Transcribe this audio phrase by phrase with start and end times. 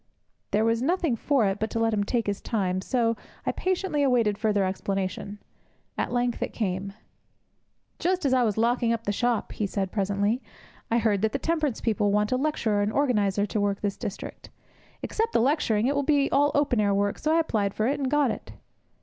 [0.49, 3.15] There was nothing for it but to let him take his time, so
[3.45, 5.37] I patiently awaited further explanation.
[5.95, 6.93] At length it came.
[7.99, 10.41] 'Just as I was locking up the shop,' he said, presently,
[10.89, 14.49] 'I heard that the temperance people wanted a lecturer and organizer to work this district.
[15.03, 17.99] Except the lecturing, it will be all open air work, so I applied for it,
[17.99, 18.53] and got it!'